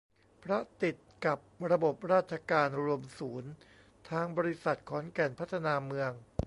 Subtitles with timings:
[0.39, 0.95] เพราะติด
[1.25, 1.37] กับ
[1.71, 3.51] ระบบราชการรวมศูนย์
[4.09, 6.11] ทางบริษัทขอนแก่นพัฒนาเมือง